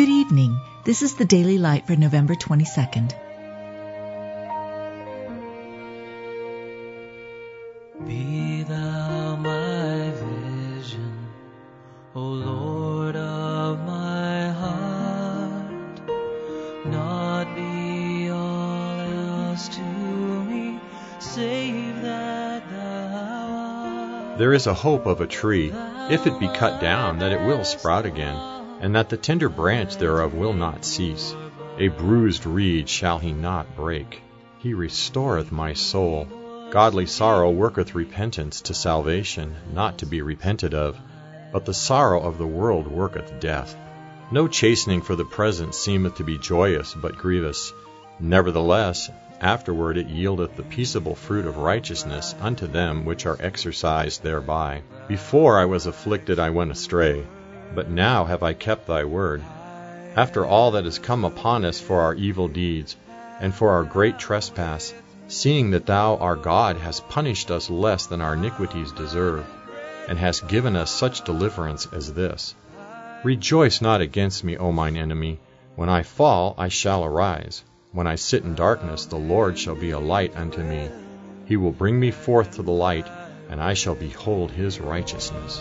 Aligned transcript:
Good 0.00 0.08
evening. 0.08 0.58
This 0.84 1.02
is 1.02 1.16
the 1.16 1.26
Daily 1.26 1.58
Light 1.58 1.86
for 1.86 1.94
November 1.94 2.34
22nd. 2.34 3.12
Be 8.06 8.62
thou 8.62 9.36
my 9.36 10.10
vision, 10.10 11.28
O 12.14 12.22
Lord 12.22 13.14
of 13.14 13.80
my 13.80 14.48
heart, 14.48 16.00
not 16.86 17.54
be 17.54 18.30
all 18.30 19.00
else 19.00 19.68
to 19.68 19.82
me, 19.82 20.80
save 21.18 22.00
that 22.00 22.70
thou 22.70 24.30
art. 24.30 24.38
There 24.38 24.54
is 24.54 24.66
a 24.66 24.72
hope 24.72 25.04
of 25.04 25.20
a 25.20 25.26
tree, 25.26 25.70
if 26.08 26.26
it 26.26 26.40
be 26.40 26.48
cut 26.48 26.80
down, 26.80 27.18
that 27.18 27.32
it 27.32 27.46
will 27.46 27.64
sprout 27.64 28.06
again, 28.06 28.59
and 28.80 28.96
that 28.96 29.08
the 29.08 29.16
tender 29.16 29.48
branch 29.48 29.96
thereof 29.96 30.34
will 30.34 30.52
not 30.52 30.84
cease. 30.84 31.36
A 31.78 31.88
bruised 31.88 32.46
reed 32.46 32.88
shall 32.88 33.18
he 33.18 33.32
not 33.32 33.76
break. 33.76 34.22
He 34.58 34.74
restoreth 34.74 35.52
my 35.52 35.74
soul. 35.74 36.26
Godly 36.70 37.06
sorrow 37.06 37.50
worketh 37.50 37.94
repentance 37.94 38.60
to 38.62 38.74
salvation, 38.74 39.54
not 39.72 39.98
to 39.98 40.06
be 40.06 40.22
repented 40.22 40.74
of. 40.74 40.98
But 41.52 41.64
the 41.64 41.74
sorrow 41.74 42.22
of 42.22 42.38
the 42.38 42.46
world 42.46 42.86
worketh 42.86 43.40
death. 43.40 43.76
No 44.30 44.46
chastening 44.46 45.02
for 45.02 45.16
the 45.16 45.24
present 45.24 45.74
seemeth 45.74 46.14
to 46.16 46.24
be 46.24 46.38
joyous, 46.38 46.94
but 46.94 47.18
grievous. 47.18 47.72
Nevertheless, 48.20 49.10
afterward 49.40 49.96
it 49.96 50.08
yieldeth 50.08 50.54
the 50.54 50.62
peaceable 50.62 51.14
fruit 51.14 51.46
of 51.46 51.56
righteousness 51.56 52.34
unto 52.40 52.66
them 52.66 53.04
which 53.04 53.26
are 53.26 53.38
exercised 53.40 54.22
thereby. 54.22 54.82
Before 55.08 55.58
I 55.58 55.64
was 55.64 55.86
afflicted 55.86 56.38
I 56.38 56.50
went 56.50 56.70
astray, 56.70 57.26
but 57.74 57.90
now 57.90 58.24
have 58.24 58.42
I 58.42 58.52
kept 58.52 58.86
thy 58.86 59.04
word. 59.04 59.42
After 60.16 60.44
all 60.44 60.72
that 60.72 60.84
has 60.84 60.98
come 60.98 61.24
upon 61.24 61.64
us 61.64 61.80
for 61.80 62.00
our 62.00 62.14
evil 62.14 62.48
deeds, 62.48 62.96
and 63.40 63.54
for 63.54 63.70
our 63.70 63.84
great 63.84 64.18
trespass, 64.18 64.92
seeing 65.28 65.70
that 65.70 65.86
thou 65.86 66.16
our 66.16 66.36
God 66.36 66.76
hast 66.76 67.08
punished 67.08 67.50
us 67.50 67.70
less 67.70 68.06
than 68.06 68.20
our 68.20 68.34
iniquities 68.34 68.92
deserve, 68.92 69.46
and 70.08 70.18
hast 70.18 70.48
given 70.48 70.76
us 70.76 70.90
such 70.90 71.24
deliverance 71.24 71.86
as 71.92 72.12
this. 72.12 72.54
Rejoice 73.22 73.80
not 73.80 74.00
against 74.00 74.44
me, 74.44 74.56
O 74.56 74.72
mine 74.72 74.96
enemy. 74.96 75.38
When 75.76 75.88
I 75.88 76.02
fall, 76.02 76.54
I 76.58 76.68
shall 76.68 77.04
arise. 77.04 77.62
When 77.92 78.06
I 78.06 78.16
sit 78.16 78.44
in 78.44 78.54
darkness, 78.54 79.06
the 79.06 79.16
Lord 79.16 79.58
shall 79.58 79.74
be 79.74 79.90
a 79.90 79.98
light 79.98 80.36
unto 80.36 80.62
me. 80.62 80.90
He 81.46 81.56
will 81.56 81.72
bring 81.72 81.98
me 81.98 82.10
forth 82.10 82.52
to 82.52 82.62
the 82.62 82.72
light, 82.72 83.06
and 83.48 83.60
I 83.62 83.74
shall 83.74 83.94
behold 83.94 84.50
his 84.50 84.80
righteousness. 84.80 85.60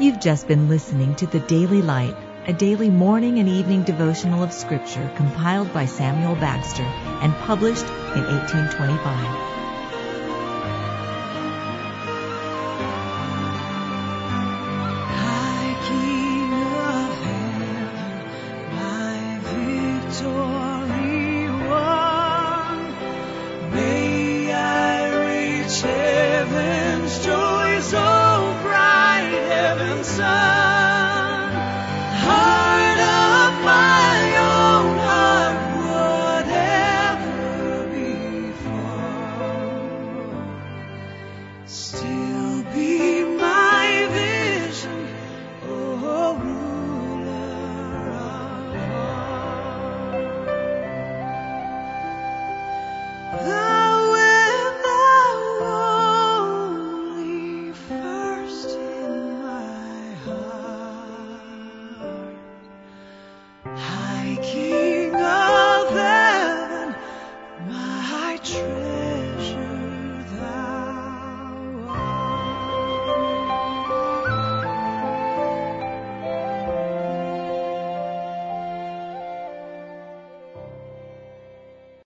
You've 0.00 0.20
just 0.20 0.46
been 0.46 0.68
listening 0.68 1.16
to 1.16 1.26
the 1.26 1.40
Daily 1.40 1.82
Light, 1.82 2.14
a 2.46 2.52
daily 2.52 2.88
morning 2.88 3.40
and 3.40 3.48
evening 3.48 3.82
devotional 3.82 4.44
of 4.44 4.52
Scripture 4.52 5.10
compiled 5.16 5.72
by 5.72 5.86
Samuel 5.86 6.36
Bagster 6.36 6.86
and 7.20 7.34
published 7.38 7.82
in 7.82 8.22
1825. 8.22 9.26
High 15.16 15.88
King 15.88 16.28
sun. 30.04 30.57